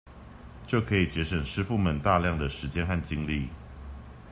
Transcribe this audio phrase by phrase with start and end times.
[0.65, 3.49] 就可以節省師傅們大量的時間和精力